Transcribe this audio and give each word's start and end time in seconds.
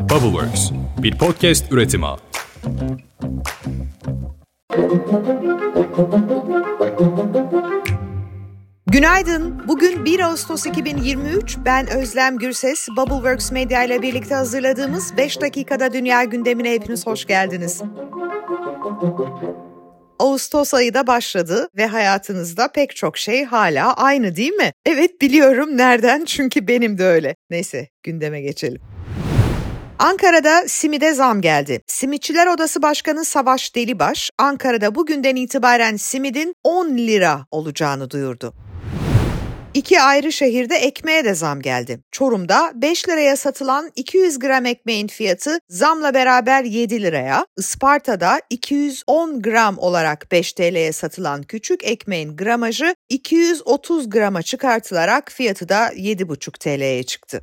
Bubbleworks, 0.00 0.70
bir 1.02 1.18
podcast 1.18 1.72
üretimi. 1.72 2.06
Günaydın. 8.86 9.62
Bugün 9.68 10.04
1 10.04 10.20
Ağustos 10.20 10.66
2023. 10.66 11.58
Ben 11.64 11.86
Özlem 11.90 12.38
Gürses. 12.38 12.88
Bubbleworks 12.96 13.52
Medya 13.52 13.84
ile 13.84 14.02
birlikte 14.02 14.34
hazırladığımız 14.34 15.16
5 15.16 15.40
dakikada 15.40 15.92
dünya 15.92 16.24
gündemine 16.24 16.72
hepiniz 16.72 17.06
hoş 17.06 17.26
geldiniz. 17.26 17.82
Ağustos 20.18 20.74
ayı 20.74 20.94
da 20.94 21.06
başladı 21.06 21.68
ve 21.76 21.86
hayatınızda 21.86 22.72
pek 22.72 22.96
çok 22.96 23.18
şey 23.18 23.44
hala 23.44 23.94
aynı 23.94 24.36
değil 24.36 24.52
mi? 24.52 24.72
Evet 24.86 25.20
biliyorum 25.20 25.76
nereden 25.76 26.24
çünkü 26.24 26.68
benim 26.68 26.98
de 26.98 27.04
öyle. 27.04 27.36
Neyse 27.50 27.88
gündeme 28.02 28.40
geçelim. 28.40 28.89
Ankara'da 30.00 30.68
simide 30.68 31.14
zam 31.14 31.40
geldi. 31.40 31.82
Simitçiler 31.86 32.46
Odası 32.46 32.82
Başkanı 32.82 33.24
Savaş 33.24 33.74
Delibaş, 33.74 34.30
Ankara'da 34.38 34.94
bugünden 34.94 35.36
itibaren 35.36 35.96
simidin 35.96 36.54
10 36.64 36.88
lira 36.98 37.46
olacağını 37.50 38.10
duyurdu. 38.10 38.54
İki 39.74 40.00
ayrı 40.00 40.32
şehirde 40.32 40.74
ekmeğe 40.74 41.24
de 41.24 41.34
zam 41.34 41.60
geldi. 41.60 42.00
Çorum'da 42.12 42.72
5 42.74 43.08
liraya 43.08 43.36
satılan 43.36 43.90
200 43.96 44.38
gram 44.38 44.66
ekmeğin 44.66 45.06
fiyatı 45.06 45.58
zamla 45.68 46.14
beraber 46.14 46.64
7 46.64 47.02
liraya, 47.02 47.46
Isparta'da 47.58 48.40
210 48.50 49.42
gram 49.42 49.78
olarak 49.78 50.32
5 50.32 50.52
TL'ye 50.52 50.92
satılan 50.92 51.42
küçük 51.42 51.84
ekmeğin 51.84 52.36
gramajı 52.36 52.94
230 53.08 54.10
grama 54.10 54.42
çıkartılarak 54.42 55.32
fiyatı 55.32 55.68
da 55.68 55.88
7,5 55.88 56.58
TL'ye 56.58 57.02
çıktı. 57.02 57.42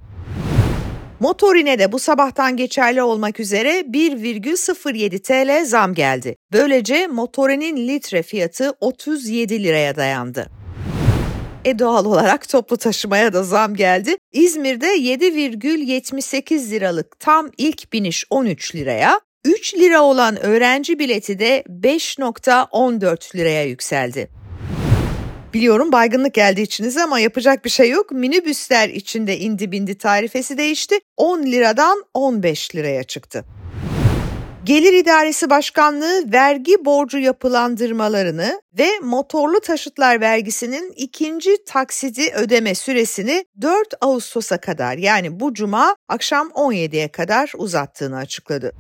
Motorine 1.19 1.79
de 1.79 1.91
bu 1.91 1.99
sabahtan 1.99 2.57
geçerli 2.57 3.01
olmak 3.01 3.39
üzere 3.39 3.79
1,07 3.79 5.19
TL 5.19 5.65
zam 5.65 5.93
geldi. 5.93 6.35
Böylece 6.53 7.07
motorinin 7.07 7.87
litre 7.87 8.23
fiyatı 8.23 8.73
37 8.81 9.63
liraya 9.63 9.95
dayandı. 9.95 10.47
E 11.65 11.79
doğal 11.79 12.05
olarak 12.05 12.49
toplu 12.49 12.77
taşımaya 12.77 13.33
da 13.33 13.43
zam 13.43 13.75
geldi. 13.75 14.15
İzmir'de 14.31 14.97
7,78 14.97 16.69
liralık 16.69 17.19
tam 17.19 17.49
ilk 17.57 17.93
biniş 17.93 18.25
13 18.29 18.75
liraya, 18.75 19.21
3 19.45 19.75
lira 19.75 20.01
olan 20.01 20.45
öğrenci 20.45 20.99
bileti 20.99 21.39
de 21.39 21.63
5.14 21.69 23.37
liraya 23.37 23.63
yükseldi. 23.63 24.29
Biliyorum 25.57 25.91
baygınlık 25.91 26.33
geldi 26.33 26.61
içinize 26.61 27.03
ama 27.03 27.19
yapacak 27.19 27.65
bir 27.65 27.69
şey 27.69 27.89
yok. 27.89 28.11
Minibüsler 28.11 28.89
içinde 28.89 29.37
indi 29.37 29.71
bindi 29.71 29.97
tarifesi 29.97 30.57
değişti. 30.57 30.99
10 31.17 31.43
liradan 31.43 32.03
15 32.13 32.75
liraya 32.75 33.03
çıktı. 33.03 33.45
Gelir 34.63 34.93
İdaresi 34.93 35.49
Başkanlığı 35.49 36.31
vergi 36.33 36.85
borcu 36.85 37.17
yapılandırmalarını 37.17 38.61
ve 38.79 38.87
motorlu 39.01 39.59
taşıtlar 39.59 40.21
vergisinin 40.21 40.93
ikinci 40.95 41.63
taksidi 41.65 42.31
ödeme 42.35 42.75
süresini 42.75 43.45
4 43.61 43.93
Ağustos'a 44.01 44.57
kadar 44.57 44.97
yani 44.97 45.39
bu 45.39 45.53
cuma 45.53 45.95
akşam 46.07 46.47
17'ye 46.47 47.07
kadar 47.07 47.51
uzattığını 47.57 48.17
açıkladı. 48.17 48.73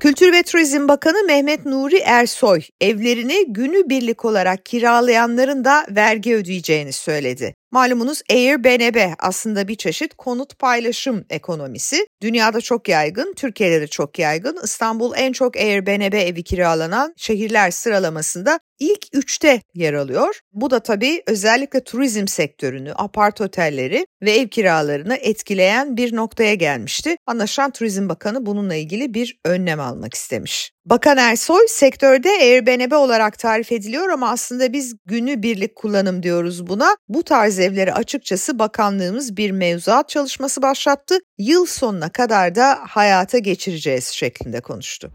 Kültür 0.00 0.32
ve 0.32 0.42
Turizm 0.42 0.88
Bakanı 0.88 1.24
Mehmet 1.24 1.66
Nuri 1.66 1.98
Ersoy 1.98 2.60
evlerini 2.80 3.44
günübirlik 3.48 4.24
olarak 4.24 4.64
kiralayanların 4.64 5.64
da 5.64 5.86
vergi 5.90 6.34
ödeyeceğini 6.34 6.92
söyledi. 6.92 7.54
Malumunuz 7.70 8.22
Airbnb 8.30 9.12
aslında 9.18 9.68
bir 9.68 9.74
çeşit 9.74 10.14
konut 10.14 10.58
paylaşım 10.58 11.24
ekonomisi. 11.30 12.06
Dünyada 12.22 12.60
çok 12.60 12.88
yaygın, 12.88 13.34
Türkiye'de 13.34 13.80
de 13.80 13.86
çok 13.86 14.18
yaygın. 14.18 14.58
İstanbul 14.64 15.12
en 15.16 15.32
çok 15.32 15.56
Airbnb 15.56 16.12
evi 16.12 16.42
kiralanan 16.42 17.14
şehirler 17.16 17.70
sıralamasında 17.70 18.60
ilk 18.78 19.06
üçte 19.12 19.62
yer 19.74 19.94
alıyor. 19.94 20.40
Bu 20.52 20.70
da 20.70 20.80
tabii 20.80 21.22
özellikle 21.26 21.84
turizm 21.84 22.26
sektörünü, 22.26 22.92
apart 22.96 23.40
otelleri 23.40 24.06
ve 24.22 24.32
ev 24.32 24.48
kiralarını 24.48 25.14
etkileyen 25.14 25.96
bir 25.96 26.16
noktaya 26.16 26.54
gelmişti. 26.54 27.16
Anlaşılan 27.26 27.70
Turizm 27.70 28.08
Bakanı 28.08 28.46
bununla 28.46 28.74
ilgili 28.74 29.14
bir 29.14 29.38
önlem 29.44 29.80
almak 29.80 30.14
istemiş. 30.14 30.72
Bakan 30.84 31.18
Ersoy 31.18 31.66
sektörde 31.68 32.30
Airbnb 32.30 32.92
olarak 32.92 33.38
tarif 33.38 33.72
ediliyor 33.72 34.08
ama 34.08 34.30
aslında 34.30 34.72
biz 34.72 34.96
günü 35.06 35.42
birlik 35.42 35.76
kullanım 35.76 36.22
diyoruz 36.22 36.66
buna. 36.66 36.96
Bu 37.08 37.22
tarz 37.22 37.58
evleri 37.58 37.94
açıkçası 37.94 38.58
bakanlığımız 38.58 39.36
bir 39.36 39.50
mevzuat 39.50 40.08
çalışması 40.08 40.62
başlattı. 40.62 41.18
Yıl 41.38 41.66
sonuna 41.66 42.08
kadar 42.08 42.54
da 42.54 42.78
hayata 42.88 43.38
geçireceğiz 43.38 44.04
şeklinde 44.04 44.60
konuştu. 44.60 45.12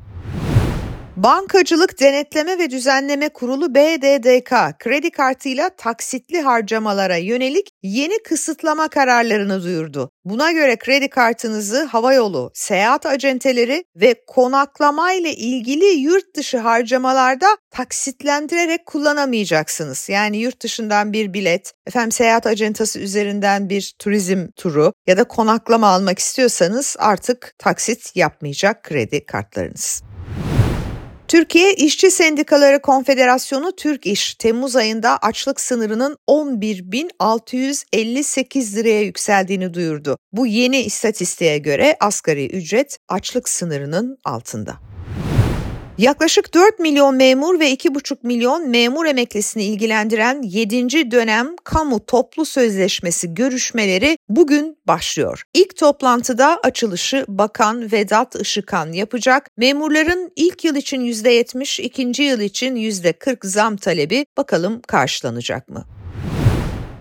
Bankacılık 1.18 2.00
Denetleme 2.00 2.58
ve 2.60 2.70
Düzenleme 2.70 3.30
Kurulu 3.30 3.76
BDDK 3.76 4.80
kredi 4.80 5.12
kartıyla 5.12 5.70
taksitli 5.70 6.42
harcamalara 6.42 7.18
yönelik 7.18 7.70
yeni 7.84 8.24
kısıtlama 8.24 8.88
kararlarını 8.88 9.64
duyurdu. 9.64 10.12
Buna 10.26 10.52
göre 10.52 10.76
kredi 10.76 11.10
kartınızı 11.10 11.84
havayolu, 11.84 12.52
seyahat 12.54 13.06
acenteleri 13.06 13.86
ve 13.96 14.16
konaklama 14.28 15.14
ile 15.14 15.34
ilgili 15.34 15.86
yurt 15.86 16.36
dışı 16.36 16.58
harcamalarda 16.58 17.48
taksitlendirerek 17.72 18.86
kullanamayacaksınız. 18.86 20.10
Yani 20.10 20.38
yurt 20.38 20.62
dışından 20.62 21.14
bir 21.14 21.34
bilet, 21.34 21.74
efendim 21.88 22.12
seyahat 22.12 22.48
acentası 22.48 23.00
üzerinden 23.00 23.70
bir 23.70 23.96
turizm 24.00 24.48
turu 24.56 24.94
ya 25.08 25.18
da 25.18 25.24
konaklama 25.24 25.88
almak 25.88 26.20
istiyorsanız 26.20 26.96
artık 27.00 27.54
taksit 27.58 28.16
yapmayacak 28.16 28.84
kredi 28.84 29.26
kartlarınız. 29.26 30.04
Türkiye 31.28 31.74
İşçi 31.74 32.12
Sendikaları 32.12 32.82
Konfederasyonu 32.82 33.76
Türk 33.76 34.06
İş 34.06 34.36
Temmuz 34.36 34.76
ayında 34.76 35.18
açlık 35.18 35.62
sınırının 35.62 36.18
11.658 36.30 38.76
liraya 38.76 39.02
yükseldiğini 39.02 39.74
duyurdu. 39.74 40.18
Bu 40.32 40.48
yeni 40.48 40.80
istatistiğe 40.80 41.58
göre 41.58 41.98
asgari 42.00 42.48
ücret 42.48 42.98
açlık 43.10 43.50
sınırının 43.50 44.18
altında. 44.26 44.93
Yaklaşık 45.98 46.54
4 46.54 46.80
milyon 46.80 47.16
memur 47.16 47.60
ve 47.60 47.74
2,5 47.74 48.18
milyon 48.24 48.70
memur 48.70 49.06
emeklisini 49.06 49.64
ilgilendiren 49.64 50.42
7. 50.42 51.12
dönem 51.12 51.56
kamu 51.64 52.06
toplu 52.06 52.46
sözleşmesi 52.46 53.34
görüşmeleri 53.34 54.18
bugün 54.30 54.78
başlıyor. 54.88 55.44
İlk 55.54 55.78
toplantıda 55.78 56.60
açılışı 56.64 57.26
Bakan 57.28 57.92
Vedat 57.92 58.36
Işıkan 58.42 58.92
yapacak. 58.92 59.50
Memurların 59.58 60.32
ilk 60.36 60.64
yıl 60.64 60.76
için 60.76 61.02
%70, 61.02 61.82
ikinci 61.82 62.24
yıl 62.24 62.40
için 62.40 62.76
%40 62.76 63.48
zam 63.48 63.78
talebi 63.78 64.26
bakalım 64.38 64.82
karşılanacak 64.82 65.70
mı? 65.70 65.86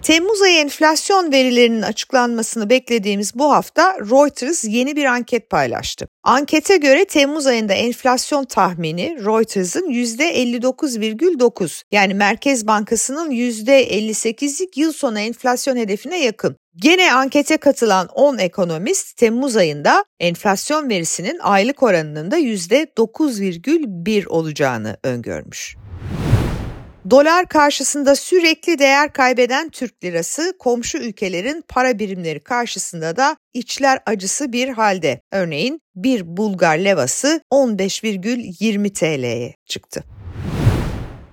Temmuz 0.03 0.43
ayı 0.43 0.59
enflasyon 0.59 1.33
verilerinin 1.33 1.83
açıklanmasını 1.83 2.71
beklediğimiz 2.71 3.35
bu 3.35 3.53
hafta 3.53 3.97
Reuters 4.01 4.65
yeni 4.65 4.97
bir 4.97 5.05
anket 5.05 5.51
paylaştı. 5.51 6.09
Ankete 6.23 6.77
göre 6.77 7.05
Temmuz 7.05 7.47
ayında 7.47 7.73
enflasyon 7.73 8.45
tahmini 8.45 9.17
Reuters'ın 9.25 9.91
%59,9 9.91 11.83
yani 11.93 12.15
Merkez 12.15 12.67
Bankası'nın 12.67 13.31
%58'lik 13.31 14.77
yıl 14.77 14.93
sonu 14.93 15.19
enflasyon 15.19 15.77
hedefine 15.77 16.25
yakın. 16.25 16.57
Gene 16.77 17.13
ankete 17.13 17.57
katılan 17.57 18.09
10 18.15 18.39
ekonomist 18.39 19.17
Temmuz 19.17 19.57
ayında 19.57 20.05
enflasyon 20.21 20.91
verisinin 20.91 21.39
aylık 21.39 21.83
oranının 21.83 22.31
da 22.31 22.39
%9,1 22.39 24.27
olacağını 24.27 24.97
öngörmüş. 25.05 25.77
Dolar 27.11 27.49
karşısında 27.49 28.17
sürekli 28.17 28.79
değer 28.79 29.13
kaybeden 29.13 29.69
Türk 29.69 30.05
lirası 30.05 30.55
komşu 30.59 30.99
ülkelerin 30.99 31.65
para 31.69 31.99
birimleri 31.99 32.41
karşısında 32.41 33.17
da 33.17 33.37
içler 33.55 33.99
acısı 34.07 34.53
bir 34.53 34.69
halde. 34.69 35.21
Örneğin 35.33 35.81
bir 35.97 36.37
Bulgar 36.37 36.79
levası 36.79 37.41
15,20 37.53 38.93
TL'ye 38.93 39.55
çıktı. 39.67 40.05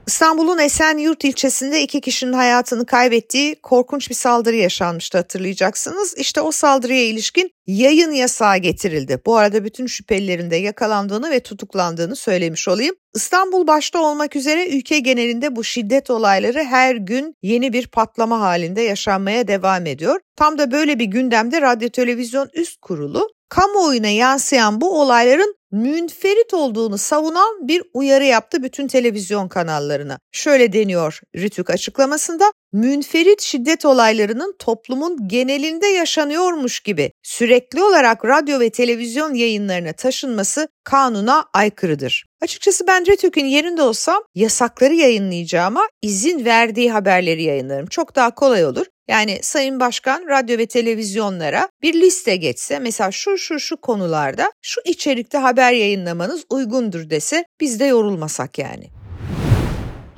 İstanbul'un 0.09 0.57
Esenyurt 0.57 1.23
ilçesinde 1.23 1.81
iki 1.81 2.01
kişinin 2.01 2.33
hayatını 2.33 2.85
kaybettiği 2.85 3.56
korkunç 3.56 4.09
bir 4.09 4.15
saldırı 4.15 4.56
yaşanmıştı 4.56 5.17
hatırlayacaksınız. 5.17 6.13
İşte 6.17 6.41
o 6.41 6.51
saldırıya 6.51 7.06
ilişkin 7.06 7.51
yayın 7.67 8.11
yasağı 8.11 8.57
getirildi. 8.57 9.21
Bu 9.25 9.38
arada 9.38 9.63
bütün 9.63 9.88
şüphelilerin 9.88 10.51
de 10.51 10.56
yakalandığını 10.56 11.31
ve 11.31 11.39
tutuklandığını 11.39 12.15
söylemiş 12.15 12.67
olayım. 12.67 12.95
İstanbul 13.15 13.67
başta 13.67 14.01
olmak 14.01 14.35
üzere 14.35 14.69
ülke 14.69 15.00
genelinde 15.00 15.56
bu 15.56 15.63
şiddet 15.63 16.09
olayları 16.09 16.63
her 16.63 16.95
gün 16.95 17.35
yeni 17.41 17.73
bir 17.73 17.88
patlama 17.88 18.39
halinde 18.39 18.81
yaşanmaya 18.81 19.47
devam 19.47 19.85
ediyor. 19.85 20.19
Tam 20.35 20.57
da 20.57 20.71
böyle 20.71 21.00
bir 21.00 21.06
gündemde 21.06 21.61
Radyo 21.61 21.89
Televizyon 21.89 22.50
Üst 22.53 22.81
Kurulu 22.81 23.29
kamuoyuna 23.50 24.07
yansıyan 24.07 24.81
bu 24.81 25.01
olayların 25.01 25.56
münferit 25.72 26.54
olduğunu 26.54 26.98
savunan 26.98 27.68
bir 27.68 27.84
uyarı 27.94 28.25
yaptı 28.25 28.63
bütün 28.63 28.88
televizyon 28.88 29.48
kanallarına. 29.48 30.19
Şöyle 30.31 30.74
deniyor 30.74 31.19
Rütük 31.36 31.69
açıklamasında, 31.69 32.51
münferit 32.74 33.42
şiddet 33.42 33.86
olaylarının 33.86 34.56
toplumun 34.60 35.28
genelinde 35.28 35.88
yaşanıyormuş 35.88 36.80
gibi 36.80 37.12
sürekli 37.24 37.84
olarak 37.84 38.25
radyo 38.25 38.60
ve 38.60 38.69
televizyon 38.69 39.34
yayınlarına 39.34 39.94
taşınması 39.94 40.68
kanuna 40.84 41.45
aykırıdır. 41.54 42.25
Açıkçası 42.42 42.88
ben 42.88 43.06
Rütük'ün 43.06 43.45
yerinde 43.45 43.81
olsam 43.81 44.24
yasakları 44.36 44.94
yayınlayacağıma 44.94 45.88
izin 46.02 46.45
verdiği 46.45 46.92
haberleri 46.92 47.44
yayınlarım. 47.44 47.88
Çok 47.88 48.16
daha 48.16 48.36
kolay 48.36 48.66
olur. 48.66 48.86
Yani 49.09 49.39
Sayın 49.41 49.79
Başkan 49.79 50.27
radyo 50.29 50.57
ve 50.57 50.65
televizyonlara 50.65 51.69
bir 51.81 51.94
liste 51.94 52.35
geçse 52.35 52.79
mesela 52.79 53.11
şu 53.11 53.38
şu 53.38 53.59
şu 53.59 53.77
konularda 53.77 54.51
şu 54.61 54.81
içerikte 54.85 55.38
haber 55.38 55.73
yayınlamanız 55.73 56.44
uygundur 56.50 57.09
dese 57.09 57.45
biz 57.59 57.79
de 57.79 57.85
yorulmasak 57.85 58.59
yani. 58.59 58.99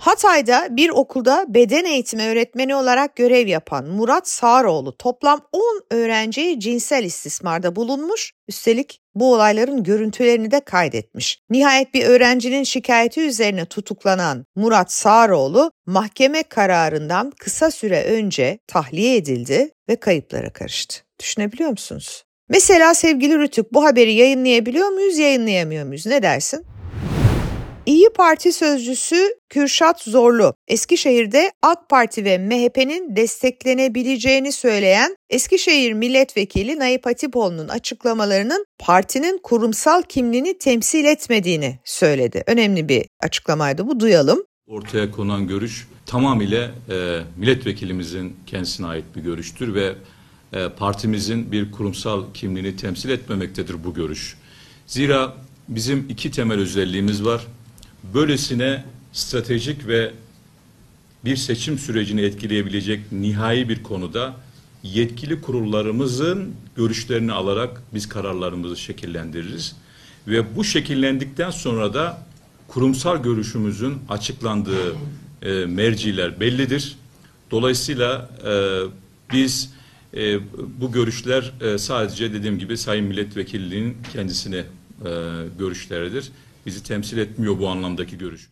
Hatay'da 0.02 0.68
bir 0.72 0.90
okulda 0.90 1.46
beden 1.48 1.86
eğitimi 1.86 2.24
öğretmeni 2.24 2.76
olarak 2.76 3.16
görev 3.16 3.48
yapan 3.48 3.86
Murat 3.86 4.28
Sağroğlu 4.30 4.98
toplam 4.98 5.42
10 5.52 5.82
öğrenciyi 5.92 6.60
cinsel 6.60 7.04
istismarda 7.04 7.76
bulunmuş, 7.76 8.32
üstelik 8.48 9.00
bu 9.16 9.34
olayların 9.34 9.84
görüntülerini 9.84 10.52
de 10.52 10.60
kaydetmiş. 10.60 11.40
Nihayet 11.50 11.94
bir 11.94 12.06
öğrencinin 12.06 12.64
şikayeti 12.64 13.22
üzerine 13.22 13.66
tutuklanan 13.66 14.46
Murat 14.56 14.92
Sağroğlu 14.92 15.72
mahkeme 15.86 16.44
kararından 16.44 17.32
kısa 17.40 17.72
süre 17.72 18.04
önce 18.04 18.60
tahliye 18.68 19.16
edildi 19.16 19.72
ve 19.90 19.96
kayıplara 19.96 20.54
karıştı. 20.54 20.98
Düşünebiliyor 21.20 21.70
musunuz? 21.70 22.24
Mesela 22.50 22.94
sevgili 22.94 23.40
Rütük 23.40 23.74
bu 23.74 23.86
haberi 23.86 24.14
yayınlayabiliyor 24.14 24.90
muyuz, 24.90 25.18
yayınlayamıyor 25.18 25.86
muyuz? 25.86 26.06
Ne 26.06 26.24
dersin? 26.24 26.66
İyi 27.86 28.10
Parti 28.18 28.54
sözcüsü 28.54 29.36
Kürşat 29.50 30.02
Zorlu, 30.02 30.54
Eskişehir'de 30.68 31.52
AK 31.62 31.90
Parti 31.90 32.26
ve 32.26 32.38
MHP'nin 32.38 33.16
desteklenebileceğini 33.16 34.52
söyleyen 34.52 35.16
Eskişehir 35.30 35.94
Milletvekili 35.94 36.80
Naip 36.80 37.06
Hatipoğlu'nun 37.06 37.68
açıklamalarının 37.68 38.66
partinin 38.80 39.40
kurumsal 39.44 40.02
kimliğini 40.02 40.58
temsil 40.58 41.06
etmediğini 41.06 41.80
söyledi. 41.86 42.44
Önemli 42.48 42.90
bir 42.90 43.06
açıklamaydı 43.24 43.88
bu, 43.88 44.00
duyalım. 44.00 44.44
Ortaya 44.68 45.12
konan 45.12 45.48
görüş 45.48 45.88
tamamıyla 46.06 46.72
e, 46.90 47.20
milletvekilimizin 47.38 48.36
kendisine 48.46 48.88
ait 48.88 49.06
bir 49.16 49.22
görüştür 49.22 49.74
ve 49.74 49.96
e, 50.54 50.70
partimizin 50.70 51.52
bir 51.52 51.72
kurumsal 51.72 52.24
kimliğini 52.34 52.76
temsil 52.76 53.10
etmemektedir 53.10 53.84
bu 53.84 53.94
görüş. 53.94 54.38
Zira 54.88 55.34
bizim 55.68 56.06
iki 56.10 56.32
temel 56.32 56.60
özelliğimiz 56.60 57.26
var 57.26 57.48
böylesine 58.14 58.84
stratejik 59.14 59.88
ve 59.88 60.12
bir 61.26 61.36
seçim 61.36 61.80
sürecini 61.80 62.22
etkileyebilecek 62.22 63.12
nihai 63.12 63.70
bir 63.70 63.84
konuda 63.84 64.34
yetkili 64.84 65.42
kurullarımızın 65.42 66.56
görüşlerini 66.76 67.32
alarak 67.32 67.84
biz 67.94 68.10
kararlarımızı 68.10 68.78
şekillendiririz. 68.78 69.76
Ve 70.28 70.56
bu 70.56 70.64
şekillendikten 70.64 71.50
sonra 71.50 71.94
da 71.94 72.26
kurumsal 72.68 73.24
görüşümüzün 73.24 73.98
açıklandığı 74.10 74.96
e, 75.42 75.52
merciler 75.66 76.40
bellidir. 76.40 76.98
Dolayısıyla 77.52 78.30
e, 78.46 78.54
biz 79.34 79.74
e, 80.14 80.40
bu 80.82 80.92
görüşler 80.92 81.54
e, 81.62 81.78
sadece 81.78 82.34
dediğim 82.34 82.60
gibi 82.60 82.78
Sayın 82.78 83.06
Milletvekilliğinin 83.06 83.98
kendisine 84.14 84.58
e, 84.58 84.66
görüşleridir 85.60 86.32
bizi 86.66 86.84
temsil 86.84 87.18
etmiyor 87.18 87.60
bu 87.60 87.68
anlamdaki 87.68 88.18
görüş. 88.18 88.50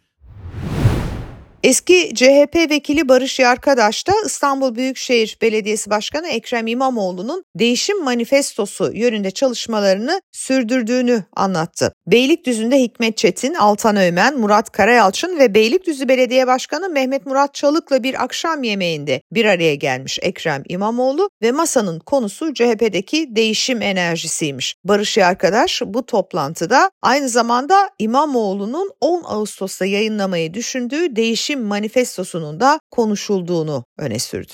Eski 1.70 2.12
CHP 2.16 2.56
vekili 2.56 3.10
Barış 3.10 3.40
Yarkadaş 3.40 4.08
da 4.08 4.12
İstanbul 4.26 4.76
Büyükşehir 4.76 5.38
Belediyesi 5.42 5.90
Başkanı 5.90 6.28
Ekrem 6.28 6.68
İmamoğlu'nun 6.68 7.44
değişim 7.56 8.04
manifestosu 8.04 8.92
yönünde 8.94 9.32
çalışmalarını 9.32 10.22
sürdürdüğünü 10.32 11.24
anlattı. 11.36 11.94
Beylikdüzü'nde 12.08 12.80
Hikmet 12.80 13.18
Çetin, 13.18 13.54
Altan 13.54 13.96
Ömen, 13.96 14.38
Murat 14.38 14.72
Karayalçın 14.72 15.40
ve 15.40 15.54
Beylikdüzü 15.54 16.08
Belediye 16.08 16.48
Başkanı 16.48 16.90
Mehmet 16.90 17.26
Murat 17.26 17.54
Çalık'la 17.54 18.04
bir 18.04 18.24
akşam 18.24 18.64
yemeğinde 18.64 19.22
bir 19.32 19.46
araya 19.46 19.76
gelmiş 19.76 20.20
Ekrem 20.22 20.64
İmamoğlu 20.70 21.30
ve 21.42 21.52
masanın 21.52 22.00
konusu 22.00 22.54
CHP'deki 22.54 23.36
değişim 23.36 23.82
enerjisiymiş. 23.82 24.76
Barış 24.84 25.18
Yarkadaş 25.18 25.82
bu 25.86 26.06
toplantıda 26.06 26.92
aynı 27.02 27.30
zamanda 27.30 27.90
İmamoğlu'nun 28.00 28.92
10 29.02 29.24
Ağustos'ta 29.24 29.86
yayınlamayı 29.86 30.54
düşündüğü 30.54 31.16
değişim 31.16 31.59
değişim 31.60 31.68
manifestosunun 31.68 32.60
da 32.60 32.80
konuşulduğunu 32.92 33.84
öne 33.98 34.20
sürdü. 34.20 34.54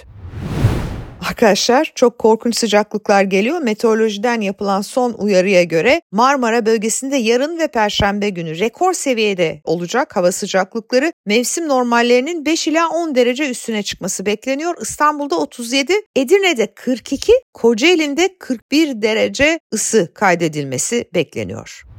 Arkadaşlar 1.29 1.91
çok 1.95 2.19
korkunç 2.19 2.57
sıcaklıklar 2.57 3.23
geliyor. 3.23 3.61
Meteorolojiden 3.61 4.41
yapılan 4.41 4.81
son 4.81 5.13
uyarıya 5.13 5.63
göre 5.63 6.01
Marmara 6.11 6.65
bölgesinde 6.65 7.15
yarın 7.15 7.59
ve 7.59 7.67
perşembe 7.67 8.29
günü 8.29 8.59
rekor 8.59 8.93
seviyede 8.93 9.61
olacak 9.63 10.15
hava 10.15 10.31
sıcaklıkları. 10.31 11.11
Mevsim 11.25 11.67
normallerinin 11.67 12.45
5 12.45 12.67
ila 12.67 12.89
10 12.89 13.15
derece 13.15 13.49
üstüne 13.49 13.83
çıkması 13.83 14.25
bekleniyor. 14.25 14.75
İstanbul'da 14.81 15.35
37, 15.35 15.93
Edirne'de 16.15 16.73
42, 16.75 17.33
Kocaeli'nde 17.53 18.37
41 18.39 19.01
derece 19.01 19.59
ısı 19.73 20.13
kaydedilmesi 20.13 21.05
bekleniyor. 21.13 21.94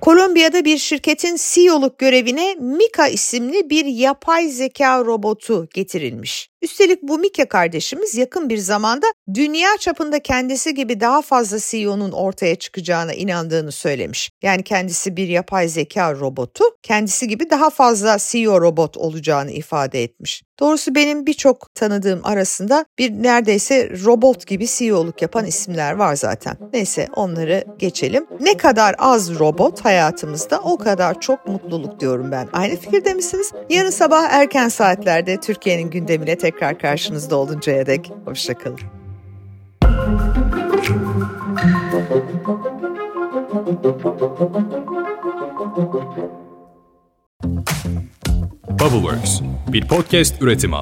Kolombiya'da 0.00 0.64
bir 0.64 0.78
şirketin 0.78 1.36
CEO'luk 1.40 1.98
görevine 1.98 2.54
Mika 2.54 3.08
isimli 3.08 3.70
bir 3.70 3.84
yapay 3.84 4.48
zeka 4.48 5.04
robotu 5.04 5.68
getirilmiş. 5.74 6.50
Üstelik 6.62 7.02
bu 7.02 7.18
Mika 7.18 7.48
kardeşimiz 7.48 8.14
yakın 8.14 8.48
bir 8.48 8.58
zamanda 8.58 9.06
dünya 9.34 9.68
çapında 9.80 10.18
kendisi 10.18 10.74
gibi 10.74 11.00
daha 11.00 11.22
fazla 11.22 11.58
CEO'nun 11.60 12.12
ortaya 12.12 12.54
çıkacağına 12.54 13.12
inandığını 13.12 13.72
söylemiş. 13.72 14.30
Yani 14.42 14.62
kendisi 14.62 15.16
bir 15.16 15.28
yapay 15.28 15.68
zeka 15.68 16.14
robotu, 16.14 16.64
kendisi 16.82 17.28
gibi 17.28 17.50
daha 17.50 17.70
fazla 17.70 18.16
CEO 18.20 18.60
robot 18.60 18.96
olacağını 18.96 19.50
ifade 19.50 20.02
etmiş. 20.02 20.42
Doğrusu 20.60 20.94
benim 20.94 21.26
birçok 21.26 21.74
tanıdığım 21.74 22.20
arasında 22.24 22.84
bir 22.98 23.10
neredeyse 23.10 23.90
robot 24.04 24.46
gibi 24.46 24.66
CEO'luk 24.66 25.22
yapan 25.22 25.46
isimler 25.46 25.92
var 25.92 26.16
zaten. 26.16 26.56
Neyse 26.72 27.08
onları 27.16 27.64
geçelim. 27.78 28.26
Ne 28.40 28.56
kadar 28.56 28.94
az 28.98 29.38
robot 29.38 29.84
hayatımızda 29.84 30.60
o 30.60 30.78
kadar 30.78 31.20
çok 31.20 31.48
mutluluk 31.48 32.00
diyorum 32.00 32.32
ben. 32.32 32.48
Aynı 32.52 32.76
fikirde 32.76 33.14
misiniz? 33.14 33.52
Yarın 33.70 33.90
sabah 33.90 34.22
erken 34.30 34.68
saatlerde 34.68 35.36
Türkiye'nin 35.36 35.90
gündemiyle 35.90 36.38
tekrar 36.50 36.78
karşınızda 36.78 37.36
oluncaya 37.36 37.86
dek 37.86 38.12
hoşçakalın. 38.24 38.80
Bubbleworks 48.80 49.40
bir 49.72 49.88
podcast 49.88 50.42
üretimi. 50.42 50.76